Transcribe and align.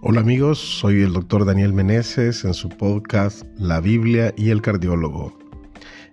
Hola 0.00 0.20
amigos, 0.20 0.60
soy 0.60 1.02
el 1.02 1.12
doctor 1.12 1.44
Daniel 1.44 1.72
Meneses 1.72 2.44
en 2.44 2.54
su 2.54 2.68
podcast 2.68 3.44
La 3.56 3.80
Biblia 3.80 4.32
y 4.36 4.50
el 4.50 4.62
Cardiólogo. 4.62 5.36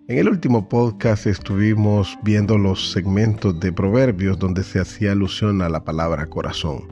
En 0.08 0.18
el 0.18 0.28
último 0.28 0.68
podcast 0.68 1.28
estuvimos 1.28 2.18
viendo 2.24 2.58
los 2.58 2.92
segmentos 2.92 3.60
de 3.60 3.72
Proverbios 3.72 4.40
donde 4.40 4.64
se 4.64 4.80
hacía 4.80 5.12
alusión 5.12 5.62
a 5.62 5.70
la 5.70 5.84
palabra 5.84 6.26
corazón. 6.26 6.92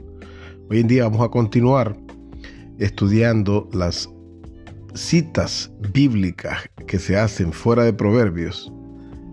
Hoy 0.70 0.78
en 0.78 0.86
día 0.86 1.02
vamos 1.02 1.26
a 1.26 1.30
continuar 1.30 1.96
estudiando 2.78 3.68
las 3.72 4.08
citas 4.94 5.72
bíblicas 5.92 6.70
que 6.86 7.00
se 7.00 7.16
hacen 7.16 7.52
fuera 7.52 7.82
de 7.82 7.92
Proverbios 7.92 8.72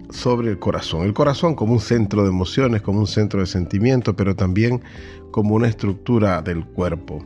sobre 0.10 0.50
el 0.50 0.58
corazón. 0.58 1.04
El 1.04 1.14
corazón 1.14 1.54
como 1.54 1.74
un 1.74 1.80
centro 1.80 2.24
de 2.24 2.30
emociones, 2.30 2.82
como 2.82 3.02
un 3.02 3.08
centro 3.08 3.40
de 3.40 3.46
sentimientos, 3.46 4.16
pero 4.18 4.36
también 4.36 4.82
como 5.30 5.54
una 5.54 5.68
estructura 5.68 6.42
del 6.42 6.66
cuerpo. 6.66 7.24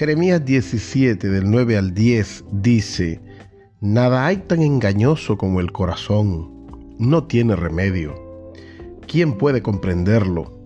Jeremías 0.00 0.42
17 0.42 1.28
del 1.28 1.50
9 1.50 1.76
al 1.76 1.92
10 1.92 2.44
dice, 2.52 3.20
Nada 3.82 4.24
hay 4.24 4.38
tan 4.38 4.62
engañoso 4.62 5.36
como 5.36 5.60
el 5.60 5.72
corazón, 5.72 6.94
no 6.98 7.24
tiene 7.24 7.54
remedio. 7.54 8.14
¿Quién 9.06 9.36
puede 9.36 9.60
comprenderlo? 9.60 10.58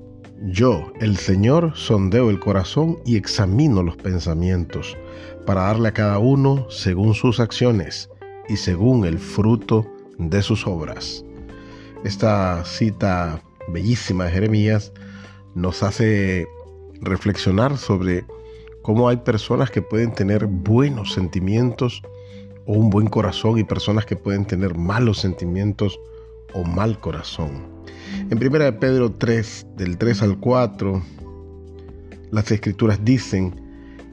Yo, 0.45 0.93
el 1.01 1.17
Señor, 1.17 1.73
sondeo 1.75 2.31
el 2.31 2.39
corazón 2.39 3.01
y 3.05 3.17
examino 3.17 3.83
los 3.83 3.97
pensamientos, 3.97 4.97
para 5.45 5.63
darle 5.63 5.89
a 5.89 5.95
cada 5.95 6.21
uno 6.21 6.71
según 6.71 7.13
sus 7.15 7.41
acciones 7.41 8.09
y 8.49 8.57
según 8.57 9.05
el 9.05 9.19
fruto 9.19 9.85
de 10.17 10.43
sus 10.43 10.65
obras. 10.65 11.25
Esta 12.05 12.65
cita 12.65 13.43
bellísima 13.67 14.27
de 14.27 14.31
Jeremías 14.31 14.93
nos 15.57 15.83
hace 15.83 16.47
reflexionar 17.01 17.77
sobre 17.79 18.25
cómo 18.85 19.09
hay 19.09 19.17
personas 19.17 19.71
que 19.71 19.81
pueden 19.81 20.13
tener 20.13 20.45
buenos 20.45 21.15
sentimientos 21.15 22.03
o 22.67 22.75
un 22.75 22.91
buen 22.91 23.07
corazón 23.07 23.59
y 23.59 23.65
personas 23.65 24.05
que 24.05 24.15
pueden 24.15 24.45
tener 24.45 24.77
malos 24.77 25.21
sentimientos 25.21 25.99
o 26.53 26.65
mal 26.65 27.01
corazón. 27.01 27.67
En 28.31 28.37
1 28.37 28.79
Pedro 28.79 29.11
3, 29.11 29.69
del 29.79 29.97
3 29.97 30.23
al 30.23 30.39
4, 30.39 31.03
las 32.31 32.51
escrituras 32.51 33.03
dicen 33.03 33.59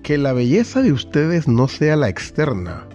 que 0.04 0.18
la 0.18 0.32
belleza 0.32 0.82
de 0.82 0.94
ustedes 0.94 1.50
no 1.50 1.68
sea 1.68 1.98
la 1.98 2.08
externa, 2.08 2.88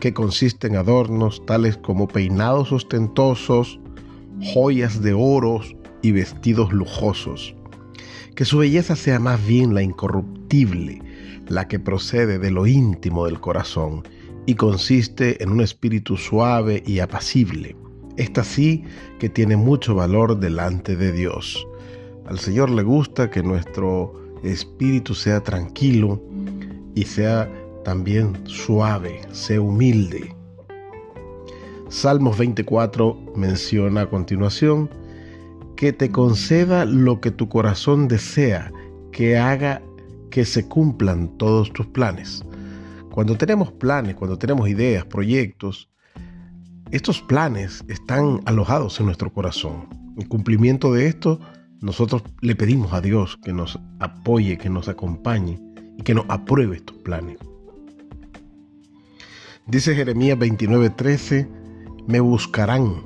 que 0.00 0.12
consiste 0.12 0.66
en 0.66 0.76
adornos 0.76 1.46
tales 1.46 1.78
como 1.78 2.08
peinados 2.08 2.72
ostentosos, 2.72 3.80
joyas 4.52 5.00
de 5.00 5.14
oros 5.14 5.74
y 6.02 6.12
vestidos 6.12 6.74
lujosos. 6.74 7.54
Que 8.34 8.44
su 8.44 8.58
belleza 8.58 8.96
sea 8.96 9.18
más 9.18 9.44
bien 9.46 9.74
la 9.74 9.82
incorruptible, 9.82 11.00
la 11.48 11.68
que 11.68 11.78
procede 11.78 12.38
de 12.38 12.50
lo 12.50 12.66
íntimo 12.66 13.26
del 13.26 13.40
corazón 13.40 14.02
y 14.46 14.54
consiste 14.54 15.42
en 15.42 15.50
un 15.50 15.60
espíritu 15.60 16.16
suave 16.16 16.82
y 16.86 16.98
apacible. 16.98 17.76
Esta 18.16 18.44
sí 18.44 18.84
que 19.18 19.28
tiene 19.28 19.56
mucho 19.56 19.94
valor 19.94 20.38
delante 20.38 20.96
de 20.96 21.12
Dios. 21.12 21.66
Al 22.26 22.38
Señor 22.38 22.70
le 22.70 22.82
gusta 22.82 23.30
que 23.30 23.42
nuestro 23.42 24.14
espíritu 24.42 25.14
sea 25.14 25.42
tranquilo 25.42 26.22
y 26.94 27.04
sea 27.04 27.50
también 27.84 28.38
suave, 28.46 29.20
sea 29.32 29.60
humilde. 29.60 30.34
Salmos 31.88 32.38
24 32.38 33.18
menciona 33.36 34.02
a 34.02 34.10
continuación 34.10 34.88
que 35.76 35.92
te 35.92 36.10
conceda 36.10 36.84
lo 36.84 37.20
que 37.20 37.30
tu 37.30 37.48
corazón 37.48 38.08
desea, 38.08 38.72
que 39.10 39.36
haga 39.36 39.82
que 40.32 40.46
se 40.46 40.66
cumplan 40.66 41.28
todos 41.36 41.70
tus 41.74 41.86
planes. 41.86 42.42
Cuando 43.10 43.36
tenemos 43.36 43.70
planes, 43.70 44.14
cuando 44.14 44.38
tenemos 44.38 44.66
ideas, 44.66 45.04
proyectos, 45.04 45.90
estos 46.90 47.20
planes 47.20 47.84
están 47.86 48.40
alojados 48.46 48.98
en 48.98 49.06
nuestro 49.06 49.30
corazón. 49.30 49.86
En 50.16 50.26
cumplimiento 50.26 50.90
de 50.90 51.06
esto, 51.06 51.38
nosotros 51.82 52.22
le 52.40 52.56
pedimos 52.56 52.94
a 52.94 53.02
Dios 53.02 53.38
que 53.44 53.52
nos 53.52 53.78
apoye, 54.00 54.56
que 54.56 54.70
nos 54.70 54.88
acompañe 54.88 55.60
y 55.98 56.02
que 56.02 56.14
nos 56.14 56.24
apruebe 56.28 56.76
estos 56.76 56.96
planes. 56.98 57.36
Dice 59.66 59.94
Jeremías 59.94 60.38
29:13, 60.38 61.46
me 62.06 62.20
buscarán 62.20 63.02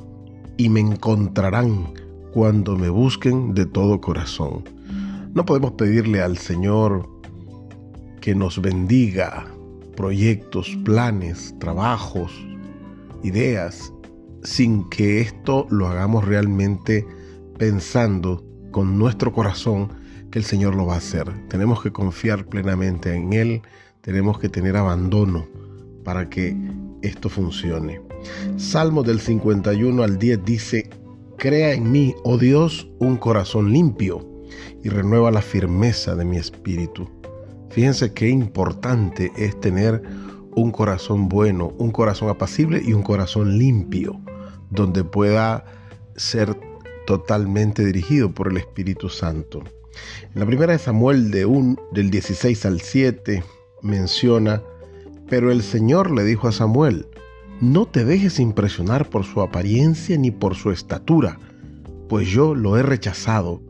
y 0.56 0.69
me 0.69 0.78
encontrarán 0.78 1.92
cuando 2.32 2.76
me 2.76 2.88
busquen 2.88 3.53
de 3.53 3.66
todo 3.66 4.00
corazón. 4.00 4.62
No 5.34 5.44
podemos 5.44 5.72
pedirle 5.72 6.22
al 6.22 6.38
Señor 6.38 7.16
que 8.26 8.34
nos 8.34 8.60
bendiga 8.60 9.47
proyectos, 9.97 10.76
planes, 10.84 11.54
trabajos, 11.60 12.32
ideas, 13.22 13.92
sin 14.42 14.91
que 14.91 15.20
esto 15.20 15.69
lo 15.70 15.87
hagamos 15.87 16.25
realmente 16.25 17.06
pensando 17.56 18.44
con 18.72 18.98
nuestro 18.98 19.32
corazón 19.32 19.92
que 20.32 20.41
el 20.41 20.44
Señor 20.44 20.75
lo 20.75 20.86
va 20.86 20.94
a 20.94 20.98
hacer. 20.98 21.47
Tenemos 21.47 21.81
que 21.84 21.92
confiar 21.92 22.47
plenamente 22.47 23.15
en 23.15 23.32
Él, 23.32 23.62
tenemos 24.00 24.41
que 24.41 24.48
tener 24.48 24.76
abandono 24.76 25.47
para 26.03 26.28
que 26.28 26.56
esto 27.03 27.28
funcione. 27.28 28.00
Salmo 28.56 29.04
del 29.04 29.20
51 29.20 30.03
al 30.03 30.19
10 30.19 30.44
dice, 30.44 30.91
Crea 31.38 31.75
en 31.75 31.92
mí, 31.92 32.12
oh 32.25 32.38
Dios, 32.38 32.88
un 32.98 33.19
corazón 33.19 33.72
limpio 33.72 34.28
y 34.82 34.88
renueva 34.88 35.31
la 35.31 35.42
firmeza 35.42 36.16
de 36.16 36.25
mi 36.25 36.38
espíritu. 36.38 37.09
Fíjense 37.76 38.14
qué 38.14 38.31
importante 38.31 39.32
es 39.37 39.60
tener 39.60 40.03
un 40.54 40.70
corazón 40.70 41.28
bueno, 41.28 41.75
un 41.76 41.91
corazón 41.91 42.31
apacible 42.31 42.81
y 42.82 42.94
un 42.94 43.03
corazón 43.03 43.59
limpio, 43.59 44.19
donde 44.70 45.04
pueda 45.04 45.66
ser 46.16 46.59
totalmente 47.06 47.84
dirigido 47.84 48.32
por 48.32 48.48
el 48.48 48.56
Espíritu 48.56 49.10
Santo. 49.10 49.62
En 50.22 50.41
la 50.41 50.47
primera 50.47 50.72
de 50.72 50.78
Samuel 50.78 51.31
de 51.31 51.44
un, 51.44 51.78
del 51.92 52.10
16 52.10 52.65
al 52.65 52.81
7 52.81 53.44
menciona, 53.82 54.62
pero 55.28 55.53
el 55.53 55.62
Señor 55.62 56.12
le 56.12 56.25
dijo 56.25 56.48
a 56.48 56.53
Samuel, 56.53 57.06
no 57.60 57.84
te 57.84 58.06
dejes 58.06 58.41
impresionar 58.41 59.10
por 59.10 59.26
su 59.26 59.42
apariencia 59.42 60.16
ni 60.16 60.31
por 60.31 60.54
su 60.54 60.70
estatura, 60.70 61.38
pues 62.09 62.26
yo 62.26 62.54
lo 62.54 62.78
he 62.78 62.82
rechazado. 62.82 63.60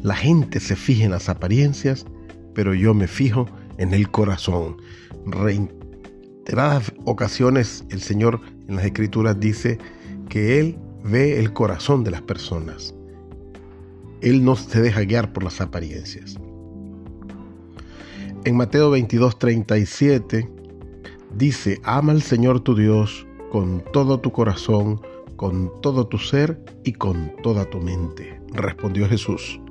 La 0.00 0.14
gente 0.16 0.58
se 0.58 0.74
fija 0.74 1.04
en 1.04 1.10
las 1.10 1.28
apariencias, 1.28 2.06
pero 2.54 2.74
yo 2.74 2.94
me 2.94 3.06
fijo 3.06 3.46
en 3.78 3.94
el 3.94 4.10
corazón. 4.10 4.76
Reiteradas 5.26 6.92
ocasiones 7.04 7.84
el 7.90 8.00
Señor 8.00 8.40
en 8.68 8.76
las 8.76 8.84
Escrituras 8.84 9.38
dice 9.38 9.78
que 10.28 10.60
Él 10.60 10.78
ve 11.04 11.38
el 11.38 11.52
corazón 11.52 12.04
de 12.04 12.10
las 12.10 12.22
personas. 12.22 12.94
Él 14.20 14.44
no 14.44 14.56
se 14.56 14.80
deja 14.80 15.02
guiar 15.02 15.32
por 15.32 15.42
las 15.42 15.60
apariencias. 15.60 16.36
En 18.44 18.56
Mateo 18.56 18.90
22, 18.90 19.38
37 19.38 20.48
dice, 21.36 21.80
ama 21.84 22.12
al 22.12 22.22
Señor 22.22 22.60
tu 22.60 22.74
Dios 22.74 23.26
con 23.50 23.84
todo 23.92 24.18
tu 24.18 24.32
corazón, 24.32 25.00
con 25.36 25.70
todo 25.80 26.06
tu 26.06 26.18
ser 26.18 26.58
y 26.84 26.92
con 26.92 27.32
toda 27.42 27.64
tu 27.66 27.78
mente. 27.78 28.40
Respondió 28.52 29.08
Jesús. 29.08 29.61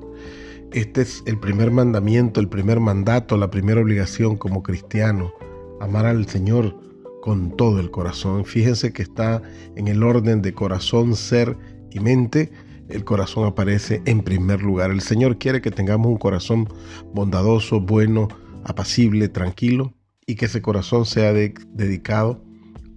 Este 0.74 1.02
es 1.02 1.22
el 1.26 1.38
primer 1.38 1.70
mandamiento, 1.70 2.40
el 2.40 2.48
primer 2.48 2.80
mandato, 2.80 3.36
la 3.36 3.50
primera 3.50 3.82
obligación 3.82 4.36
como 4.38 4.62
cristiano, 4.62 5.34
amar 5.80 6.06
al 6.06 6.26
Señor 6.26 6.74
con 7.20 7.54
todo 7.58 7.78
el 7.78 7.90
corazón. 7.90 8.46
Fíjense 8.46 8.90
que 8.90 9.02
está 9.02 9.42
en 9.76 9.86
el 9.86 10.02
orden 10.02 10.40
de 10.40 10.54
corazón, 10.54 11.14
ser 11.14 11.58
y 11.90 12.00
mente. 12.00 12.52
El 12.88 13.04
corazón 13.04 13.46
aparece 13.46 14.00
en 14.06 14.22
primer 14.22 14.62
lugar. 14.62 14.90
El 14.90 15.02
Señor 15.02 15.36
quiere 15.36 15.60
que 15.60 15.70
tengamos 15.70 16.06
un 16.06 16.16
corazón 16.16 16.66
bondadoso, 17.12 17.78
bueno, 17.78 18.28
apacible, 18.64 19.28
tranquilo 19.28 19.92
y 20.26 20.36
que 20.36 20.46
ese 20.46 20.62
corazón 20.62 21.04
sea 21.04 21.34
dedicado 21.34 22.42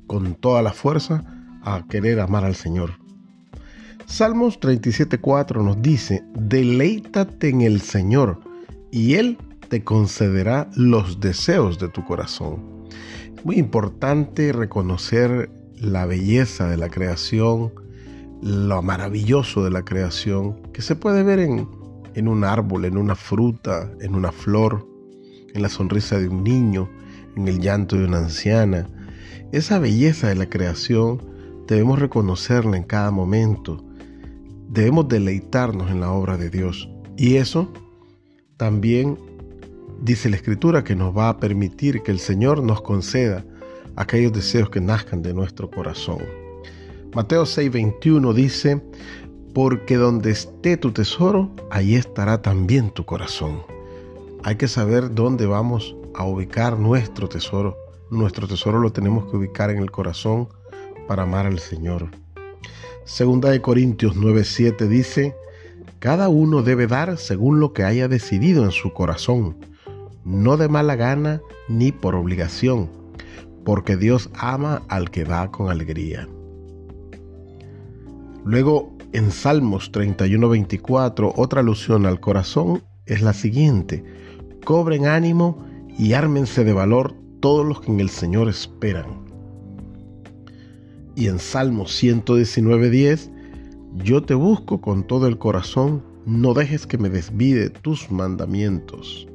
con 0.07 0.35
toda 0.35 0.61
la 0.61 0.71
fuerza 0.71 1.25
a 1.61 1.85
querer 1.89 2.21
amar 2.21 2.45
al 2.45 2.55
Señor. 2.55 3.04
Salmos 4.07 4.59
37.4 4.59 5.63
nos 5.63 5.81
dice, 5.81 6.23
deleítate 6.35 7.49
en 7.49 7.61
el 7.61 7.81
Señor 7.81 8.39
y 8.91 9.15
Él 9.15 9.37
te 9.67 9.83
concederá 9.83 10.69
los 10.75 11.19
deseos 11.19 11.79
de 11.79 11.89
tu 11.89 12.05
corazón. 12.05 12.87
Muy 13.43 13.57
importante 13.57 14.53
reconocer 14.53 15.49
la 15.75 16.05
belleza 16.05 16.69
de 16.69 16.77
la 16.77 16.89
creación, 16.89 17.73
lo 18.43 18.81
maravilloso 18.83 19.63
de 19.63 19.71
la 19.71 19.83
creación, 19.83 20.61
que 20.71 20.83
se 20.83 20.95
puede 20.95 21.23
ver 21.23 21.39
en, 21.39 21.67
en 22.13 22.27
un 22.27 22.43
árbol, 22.43 22.85
en 22.85 22.97
una 22.97 23.15
fruta, 23.15 23.91
en 24.01 24.13
una 24.13 24.31
flor, 24.31 24.87
en 25.53 25.63
la 25.63 25.69
sonrisa 25.69 26.19
de 26.19 26.29
un 26.29 26.43
niño, 26.43 26.89
en 27.35 27.47
el 27.47 27.59
llanto 27.59 27.97
de 27.97 28.05
una 28.05 28.19
anciana. 28.19 28.87
Esa 29.51 29.79
belleza 29.79 30.27
de 30.27 30.35
la 30.35 30.47
creación 30.47 31.21
debemos 31.67 31.97
reconocerla 31.97 32.77
en 32.77 32.83
cada 32.83 33.09
momento 33.09 33.84
debemos 34.69 35.07
deleitarnos 35.07 35.89
en 35.91 36.01
la 36.01 36.11
obra 36.11 36.37
de 36.37 36.49
Dios. 36.49 36.89
Y 37.17 37.35
eso 37.35 37.71
también 38.57 39.17
dice 40.01 40.29
la 40.29 40.35
Escritura 40.35 40.83
que 40.83 40.95
nos 40.95 41.15
va 41.15 41.29
a 41.29 41.37
permitir 41.39 42.01
que 42.03 42.11
el 42.11 42.19
Señor 42.19 42.63
nos 42.63 42.81
conceda 42.81 43.45
aquellos 43.95 44.33
deseos 44.33 44.69
que 44.69 44.81
nazcan 44.81 45.21
de 45.21 45.33
nuestro 45.33 45.69
corazón. 45.69 46.19
Mateo 47.13 47.45
6:21 47.45 48.33
dice, 48.33 48.81
porque 49.53 49.95
donde 49.95 50.31
esté 50.31 50.75
tu 50.75 50.91
tesoro, 50.91 51.49
ahí 51.71 51.95
estará 51.95 52.41
también 52.41 52.89
tu 52.89 53.05
corazón. 53.05 53.61
Hay 54.43 54.57
que 54.57 54.67
saber 54.67 55.15
dónde 55.15 55.45
vamos 55.45 55.95
a 56.13 56.25
ubicar 56.25 56.77
nuestro 56.77 57.29
tesoro. 57.29 57.77
Nuestro 58.11 58.47
tesoro 58.47 58.79
lo 58.79 58.91
tenemos 58.91 59.25
que 59.31 59.37
ubicar 59.37 59.69
en 59.69 59.77
el 59.77 59.91
corazón 59.91 60.49
para 61.07 61.23
amar 61.23 61.45
al 61.45 61.59
Señor. 61.59 62.09
Segunda 63.05 63.51
de 63.51 63.61
Corintios 63.61 64.15
9:7 64.15 64.87
dice, 64.87 65.35
cada 65.99 66.27
uno 66.27 66.63
debe 66.63 66.87
dar 66.87 67.17
según 67.19 67.59
lo 67.59 67.71
que 67.71 67.83
haya 67.83 68.07
decidido 68.07 68.65
en 68.65 68.71
su 68.71 68.93
corazón, 68.93 69.57
no 70.23 70.57
de 70.57 70.69
mala 70.69 70.95
gana 70.95 71.39
ni 71.69 71.91
por 71.91 72.15
obligación, 72.15 72.89
porque 73.63 73.95
Dios 73.95 74.31
ama 74.33 74.81
al 74.87 75.11
que 75.11 75.23
da 75.23 75.51
con 75.51 75.69
alegría. 75.69 76.27
Luego, 78.43 78.91
en 79.13 79.29
Salmos 79.29 79.91
31:24, 79.91 81.31
otra 81.35 81.59
alusión 81.59 82.07
al 82.07 82.19
corazón 82.19 82.81
es 83.05 83.21
la 83.21 83.33
siguiente, 83.33 84.03
cobren 84.65 85.05
ánimo 85.05 85.63
y 85.95 86.13
ármense 86.13 86.63
de 86.63 86.73
valor 86.73 87.13
todos 87.39 87.67
los 87.67 87.81
que 87.81 87.91
en 87.91 87.99
el 87.99 88.09
Señor 88.09 88.49
esperan. 88.49 89.24
Y 91.15 91.27
en 91.27 91.39
Salmo 91.39 91.85
119.10, 91.85 93.29
yo 94.03 94.21
te 94.21 94.33
busco 94.33 94.81
con 94.81 95.07
todo 95.07 95.27
el 95.27 95.37
corazón, 95.37 96.03
no 96.25 96.53
dejes 96.53 96.85
que 96.85 96.97
me 96.97 97.09
desvide 97.09 97.69
tus 97.69 98.11
mandamientos. 98.11 99.25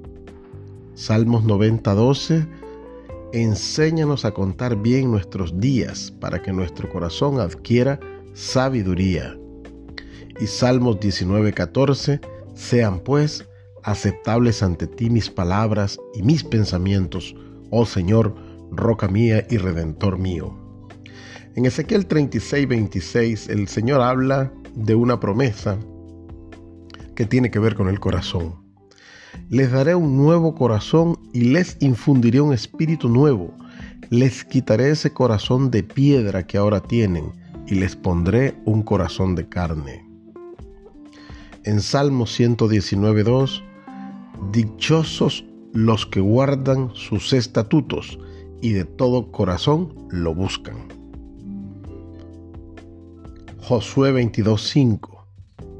Salmos 0.94 1.44
90.12, 1.44 2.46
enséñanos 3.32 4.26
a 4.26 4.32
contar 4.32 4.76
bien 4.76 5.10
nuestros 5.10 5.58
días 5.58 6.12
para 6.20 6.42
que 6.42 6.52
nuestro 6.52 6.90
corazón 6.90 7.40
adquiera 7.40 7.98
sabiduría. 8.34 9.38
Y 10.38 10.46
Salmos 10.46 10.96
19.14, 10.96 12.20
sean 12.54 13.00
pues 13.00 13.46
aceptables 13.82 14.62
ante 14.62 14.86
ti 14.86 15.08
mis 15.08 15.30
palabras 15.30 15.98
y 16.12 16.22
mis 16.22 16.44
pensamientos, 16.44 17.34
oh 17.70 17.86
Señor, 17.86 18.34
roca 18.70 19.08
mía 19.08 19.46
y 19.48 19.56
redentor 19.56 20.18
mío. 20.18 20.59
En 21.56 21.66
Ezequiel 21.66 22.06
36, 22.06 22.68
26, 22.68 23.48
el 23.48 23.66
Señor 23.66 24.00
habla 24.02 24.52
de 24.76 24.94
una 24.94 25.18
promesa 25.18 25.76
que 27.16 27.26
tiene 27.26 27.50
que 27.50 27.58
ver 27.58 27.74
con 27.74 27.88
el 27.88 27.98
corazón. 27.98 28.54
Les 29.48 29.72
daré 29.72 29.96
un 29.96 30.16
nuevo 30.16 30.54
corazón 30.54 31.18
y 31.32 31.40
les 31.40 31.76
infundiré 31.80 32.40
un 32.40 32.52
espíritu 32.52 33.08
nuevo. 33.08 33.52
Les 34.10 34.44
quitaré 34.44 34.90
ese 34.90 35.12
corazón 35.12 35.72
de 35.72 35.82
piedra 35.82 36.46
que 36.46 36.56
ahora 36.56 36.80
tienen 36.80 37.32
y 37.66 37.74
les 37.74 37.96
pondré 37.96 38.54
un 38.64 38.84
corazón 38.84 39.34
de 39.34 39.48
carne. 39.48 40.06
En 41.64 41.80
Salmo 41.80 42.26
119, 42.26 43.24
2, 43.24 43.64
Dichosos 44.52 45.44
los 45.72 46.06
que 46.06 46.20
guardan 46.20 46.90
sus 46.94 47.32
estatutos 47.32 48.20
y 48.62 48.70
de 48.70 48.84
todo 48.84 49.32
corazón 49.32 49.94
lo 50.10 50.32
buscan. 50.32 50.99
Josué 53.70 54.10
22:5 54.10 55.26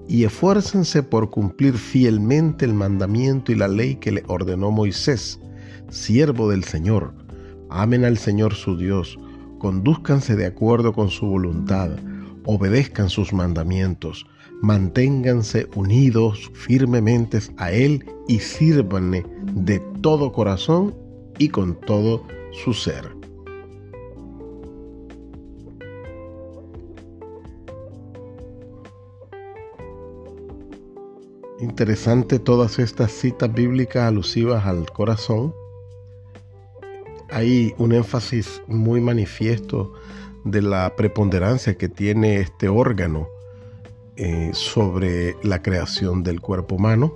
Y 0.07 0.23
esfuércense 0.23 1.03
por 1.03 1.29
cumplir 1.29 1.75
fielmente 1.75 2.65
el 2.65 2.73
mandamiento 2.73 3.51
y 3.51 3.57
la 3.57 3.67
ley 3.67 3.97
que 3.97 4.13
le 4.13 4.23
ordenó 4.29 4.71
Moisés, 4.71 5.41
siervo 5.89 6.49
del 6.49 6.63
Señor. 6.63 7.13
Amen 7.69 8.05
al 8.05 8.17
Señor 8.17 8.55
su 8.55 8.77
Dios, 8.77 9.19
conduzcanse 9.59 10.37
de 10.37 10.47
acuerdo 10.47 10.93
con 10.93 11.11
su 11.11 11.27
voluntad, 11.27 11.91
obedezcan 12.45 13.11
sus 13.11 13.33
mandamientos, 13.33 14.25
manténganse 14.63 15.69
unidos 15.75 16.49
firmemente 16.55 17.41
a 17.57 17.73
Él 17.73 18.05
y 18.29 18.39
sírvanle 18.39 19.27
de 19.53 19.81
todo 20.01 20.31
corazón 20.31 20.95
y 21.39 21.49
con 21.49 21.75
todo 21.81 22.23
su 22.53 22.73
ser. 22.73 23.20
Interesante 31.71 32.41
todas 32.41 32.81
estas 32.81 33.13
citas 33.13 33.55
bíblicas 33.55 34.03
alusivas 34.03 34.67
al 34.67 34.91
corazón. 34.91 35.55
Hay 37.31 37.75
un 37.79 37.93
énfasis 37.93 38.61
muy 38.67 39.01
manifiesto 39.01 39.93
de 40.45 40.63
la 40.63 40.97
preponderancia 40.97 41.77
que 41.79 41.89
tiene 41.89 42.41
este 42.41 42.69
órgano 42.69 43.29
eh, 44.17 44.51
sobre 44.53 45.37
la 45.45 45.63
creación 45.63 46.25
del 46.25 46.41
cuerpo 46.41 46.75
humano. 46.75 47.15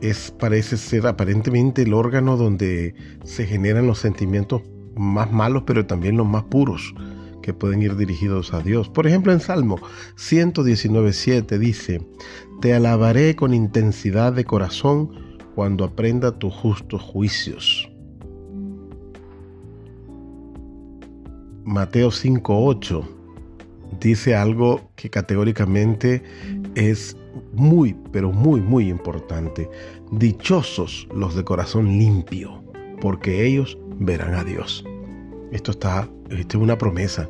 Es, 0.00 0.30
parece 0.30 0.76
ser 0.76 1.08
aparentemente 1.08 1.82
el 1.82 1.92
órgano 1.92 2.36
donde 2.36 2.94
se 3.24 3.44
generan 3.44 3.88
los 3.88 3.98
sentimientos 3.98 4.62
más 4.94 5.32
malos, 5.32 5.64
pero 5.66 5.84
también 5.84 6.16
los 6.16 6.28
más 6.28 6.44
puros 6.44 6.94
que 7.42 7.52
pueden 7.52 7.82
ir 7.82 7.96
dirigidos 7.96 8.54
a 8.54 8.60
Dios. 8.60 8.88
Por 8.88 9.06
ejemplo, 9.06 9.32
en 9.32 9.40
Salmo 9.40 9.78
119.7 10.16 11.58
dice, 11.58 12.06
Te 12.60 12.72
alabaré 12.72 13.36
con 13.36 13.52
intensidad 13.52 14.32
de 14.32 14.44
corazón 14.44 15.10
cuando 15.54 15.84
aprenda 15.84 16.38
tus 16.38 16.54
justos 16.54 17.02
juicios. 17.02 17.88
Mateo 21.64 22.08
5.8 22.10 23.04
dice 24.00 24.34
algo 24.34 24.80
que 24.96 25.10
categóricamente 25.10 26.22
es 26.74 27.16
muy, 27.52 27.94
pero 28.10 28.32
muy, 28.32 28.60
muy 28.60 28.88
importante. 28.88 29.68
Dichosos 30.10 31.08
los 31.14 31.34
de 31.34 31.44
corazón 31.44 31.86
limpio, 31.86 32.62
porque 33.00 33.46
ellos 33.46 33.78
verán 33.98 34.34
a 34.34 34.44
Dios. 34.44 34.84
Esto 35.52 35.72
está, 35.72 36.08
esto 36.40 36.58
es 36.58 36.62
una 36.62 36.78
promesa. 36.78 37.28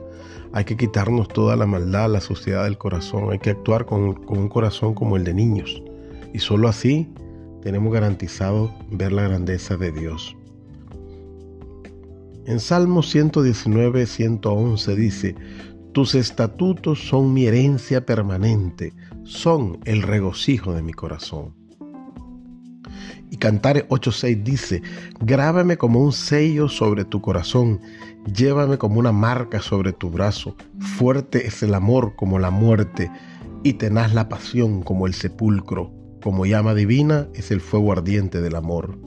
Hay 0.52 0.64
que 0.64 0.76
quitarnos 0.76 1.28
toda 1.28 1.56
la 1.56 1.66
maldad, 1.66 2.10
la 2.10 2.20
suciedad 2.20 2.64
del 2.64 2.78
corazón. 2.78 3.30
Hay 3.30 3.38
que 3.38 3.50
actuar 3.50 3.86
con, 3.86 4.14
con 4.14 4.38
un 4.38 4.48
corazón 4.48 4.94
como 4.94 5.16
el 5.16 5.24
de 5.24 5.34
niños. 5.34 5.82
Y 6.32 6.38
solo 6.38 6.68
así 6.68 7.08
tenemos 7.62 7.92
garantizado 7.92 8.74
ver 8.90 9.12
la 9.12 9.22
grandeza 9.22 9.76
de 9.76 9.92
Dios. 9.92 10.36
En 12.44 12.58
Salmo 12.58 13.02
119, 13.02 14.04
111 14.04 14.96
dice, 14.96 15.36
Tus 15.92 16.14
estatutos 16.16 17.06
son 17.08 17.32
mi 17.32 17.46
herencia 17.46 18.04
permanente, 18.04 18.92
son 19.24 19.78
el 19.84 20.02
regocijo 20.02 20.74
de 20.74 20.82
mi 20.82 20.92
corazón. 20.92 21.54
Y 23.32 23.38
Cantar 23.38 23.88
8.6 23.88 24.42
dice, 24.42 24.82
grábame 25.18 25.78
como 25.78 26.00
un 26.00 26.12
sello 26.12 26.68
sobre 26.68 27.06
tu 27.06 27.22
corazón, 27.22 27.80
llévame 28.30 28.76
como 28.76 29.00
una 29.00 29.10
marca 29.10 29.62
sobre 29.62 29.94
tu 29.94 30.10
brazo. 30.10 30.54
Fuerte 30.98 31.46
es 31.46 31.62
el 31.62 31.72
amor 31.72 32.14
como 32.14 32.38
la 32.38 32.50
muerte, 32.50 33.10
y 33.62 33.72
tenaz 33.72 34.12
la 34.12 34.28
pasión 34.28 34.82
como 34.82 35.06
el 35.06 35.14
sepulcro. 35.14 35.90
Como 36.22 36.44
llama 36.44 36.74
divina 36.74 37.26
es 37.32 37.50
el 37.50 37.62
fuego 37.62 37.92
ardiente 37.92 38.42
del 38.42 38.54
amor. 38.54 38.98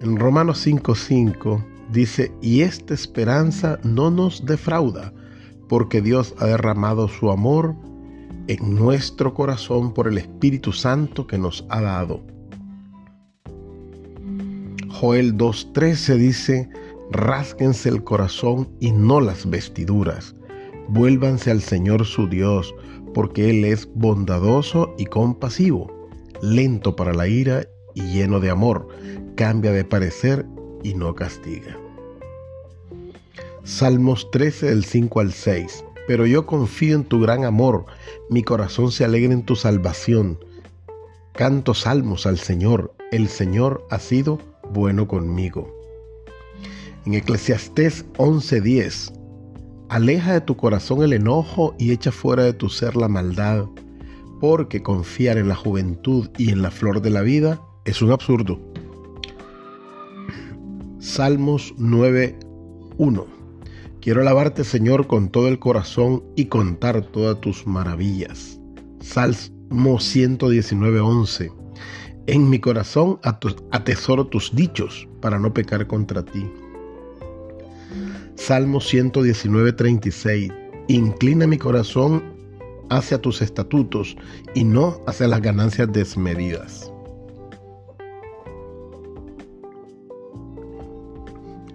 En 0.00 0.16
Romanos 0.16 0.66
5:5 0.66 1.62
dice, 1.90 2.32
y 2.40 2.62
esta 2.62 2.94
esperanza 2.94 3.78
no 3.84 4.10
nos 4.10 4.46
defrauda 4.46 5.12
porque 5.72 6.02
Dios 6.02 6.34
ha 6.38 6.44
derramado 6.44 7.08
su 7.08 7.30
amor 7.30 7.74
en 8.46 8.74
nuestro 8.74 9.32
corazón 9.32 9.94
por 9.94 10.06
el 10.06 10.18
Espíritu 10.18 10.70
Santo 10.70 11.26
que 11.26 11.38
nos 11.38 11.64
ha 11.70 11.80
dado. 11.80 12.20
Joel 14.90 15.34
2.13 15.38 16.16
dice, 16.18 16.68
rásquense 17.10 17.88
el 17.88 18.04
corazón 18.04 18.68
y 18.80 18.92
no 18.92 19.22
las 19.22 19.48
vestiduras, 19.48 20.36
vuélvanse 20.88 21.50
al 21.50 21.62
Señor 21.62 22.04
su 22.04 22.28
Dios, 22.28 22.74
porque 23.14 23.48
Él 23.48 23.64
es 23.64 23.88
bondadoso 23.94 24.94
y 24.98 25.06
compasivo, 25.06 25.90
lento 26.42 26.96
para 26.96 27.14
la 27.14 27.28
ira 27.28 27.66
y 27.94 28.02
lleno 28.12 28.40
de 28.40 28.50
amor, 28.50 28.88
cambia 29.36 29.72
de 29.72 29.86
parecer 29.86 30.44
y 30.82 30.92
no 30.92 31.14
castiga. 31.14 31.81
Salmos 33.64 34.28
13 34.32 34.66
del 34.66 34.84
5 34.84 35.20
al 35.20 35.32
6. 35.32 35.84
Pero 36.08 36.26
yo 36.26 36.46
confío 36.46 36.96
en 36.96 37.04
tu 37.04 37.20
gran 37.20 37.44
amor, 37.44 37.86
mi 38.28 38.42
corazón 38.42 38.90
se 38.90 39.04
alegra 39.04 39.32
en 39.32 39.44
tu 39.44 39.54
salvación. 39.54 40.38
Canto 41.32 41.72
salmos 41.74 42.26
al 42.26 42.38
Señor, 42.38 42.92
el 43.12 43.28
Señor 43.28 43.86
ha 43.88 44.00
sido 44.00 44.40
bueno 44.72 45.06
conmigo. 45.06 45.72
En 47.06 47.14
Eclesiastés 47.14 48.04
11:10, 48.18 49.12
Aleja 49.88 50.32
de 50.32 50.40
tu 50.40 50.56
corazón 50.56 51.02
el 51.02 51.12
enojo 51.12 51.76
y 51.78 51.92
echa 51.92 52.10
fuera 52.10 52.42
de 52.42 52.54
tu 52.54 52.68
ser 52.68 52.96
la 52.96 53.08
maldad, 53.08 53.66
porque 54.40 54.82
confiar 54.82 55.38
en 55.38 55.48
la 55.48 55.54
juventud 55.54 56.28
y 56.36 56.50
en 56.50 56.62
la 56.62 56.70
flor 56.72 57.00
de 57.00 57.10
la 57.10 57.20
vida 57.20 57.60
es 57.84 58.02
un 58.02 58.10
absurdo. 58.10 58.58
Salmos 60.98 61.74
9.1 61.78 63.41
Quiero 64.02 64.20
alabarte, 64.20 64.64
Señor, 64.64 65.06
con 65.06 65.28
todo 65.28 65.46
el 65.46 65.60
corazón 65.60 66.24
y 66.34 66.46
contar 66.46 67.02
todas 67.02 67.40
tus 67.40 67.68
maravillas. 67.68 68.58
Salmo 68.98 69.98
119.11 70.00 71.52
En 72.26 72.50
mi 72.50 72.58
corazón 72.58 73.20
atesoro 73.22 74.26
tus 74.26 74.56
dichos 74.56 75.08
para 75.20 75.38
no 75.38 75.54
pecar 75.54 75.86
contra 75.86 76.24
ti. 76.24 76.44
Salmo 78.34 78.80
119.36 78.80 80.52
Inclina 80.88 81.46
mi 81.46 81.58
corazón 81.58 82.24
hacia 82.90 83.20
tus 83.20 83.40
estatutos 83.40 84.16
y 84.52 84.64
no 84.64 85.00
hacia 85.06 85.28
las 85.28 85.40
ganancias 85.40 85.92
desmedidas. 85.92 86.92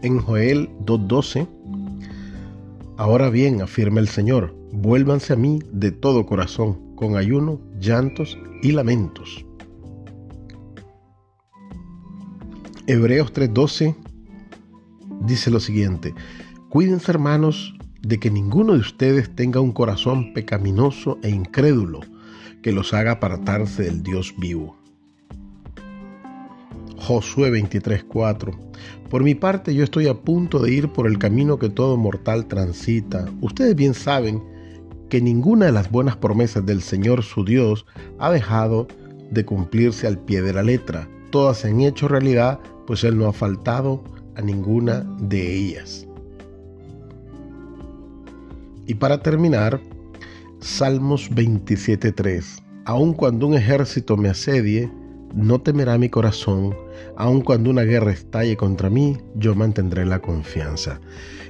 En 0.01 0.19
Joel 0.19 0.69
2.12 0.85 1.56
Ahora 2.97 3.29
bien, 3.29 3.61
afirma 3.61 3.99
el 3.99 4.07
Señor, 4.07 4.55
vuélvanse 4.71 5.33
a 5.33 5.35
mí 5.35 5.59
de 5.71 5.91
todo 5.91 6.25
corazón, 6.25 6.95
con 6.95 7.15
ayuno, 7.15 7.61
llantos 7.79 8.39
y 8.63 8.71
lamentos. 8.71 9.45
Hebreos 12.87 13.33
3:12 13.33 13.95
dice 15.21 15.51
lo 15.51 15.59
siguiente, 15.59 16.15
cuídense 16.69 17.11
hermanos 17.11 17.75
de 18.01 18.17
que 18.19 18.31
ninguno 18.31 18.73
de 18.73 18.79
ustedes 18.79 19.35
tenga 19.35 19.59
un 19.59 19.73
corazón 19.73 20.33
pecaminoso 20.33 21.19
e 21.21 21.29
incrédulo 21.29 21.99
que 22.63 22.71
los 22.71 22.93
haga 22.95 23.11
apartarse 23.11 23.83
del 23.83 24.01
Dios 24.01 24.33
vivo. 24.39 24.76
Josué 27.07 27.49
23:4 27.51 28.51
Por 29.09 29.23
mi 29.23 29.33
parte 29.33 29.73
yo 29.73 29.85
estoy 29.85 30.07
a 30.07 30.13
punto 30.13 30.59
de 30.59 30.73
ir 30.73 30.89
por 30.89 31.07
el 31.07 31.17
camino 31.17 31.57
que 31.57 31.69
todo 31.69 31.95
mortal 31.95 32.47
transita. 32.47 33.31
Ustedes 33.39 33.75
bien 33.77 33.93
saben 33.93 34.43
que 35.07 35.21
ninguna 35.21 35.67
de 35.67 35.71
las 35.71 35.89
buenas 35.89 36.17
promesas 36.17 36.65
del 36.65 36.81
Señor 36.81 37.23
su 37.23 37.45
Dios 37.45 37.85
ha 38.19 38.29
dejado 38.29 38.87
de 39.31 39.45
cumplirse 39.45 40.05
al 40.05 40.19
pie 40.19 40.41
de 40.41 40.51
la 40.51 40.63
letra. 40.63 41.07
Todas 41.29 41.59
se 41.59 41.69
han 41.69 41.79
hecho 41.79 42.09
realidad, 42.09 42.59
pues 42.85 43.05
Él 43.05 43.17
no 43.17 43.27
ha 43.27 43.33
faltado 43.33 44.03
a 44.35 44.41
ninguna 44.41 45.09
de 45.21 45.55
ellas. 45.55 46.05
Y 48.85 48.95
para 48.95 49.21
terminar, 49.23 49.79
Salmos 50.59 51.31
27.3. 51.31 52.61
Aun 52.83 53.13
cuando 53.13 53.47
un 53.47 53.53
ejército 53.53 54.17
me 54.17 54.27
asedie, 54.27 54.91
no 55.33 55.61
temerá 55.61 55.97
mi 55.97 56.09
corazón, 56.09 56.75
aun 57.17 57.41
cuando 57.41 57.69
una 57.69 57.81
guerra 57.81 58.11
estalle 58.11 58.55
contra 58.55 58.89
mí, 58.89 59.17
yo 59.35 59.55
mantendré 59.55 60.05
la 60.05 60.19
confianza. 60.19 61.01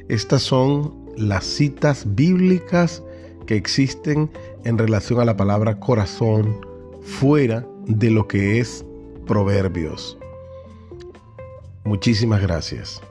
Estas 0.08 0.42
son 0.42 0.94
las 1.18 1.44
citas 1.44 2.06
bíblicas 2.16 3.04
que 3.46 3.56
existen 3.56 4.30
en 4.64 4.78
relación 4.78 5.20
a 5.20 5.26
la 5.26 5.36
palabra 5.36 5.80
corazón 5.80 6.66
fuera 7.02 7.68
de 7.86 8.10
lo 8.10 8.28
que 8.28 8.60
es 8.60 8.86
proverbios. 9.26 10.18
Muchísimas 11.84 12.42
gracias. 12.42 13.02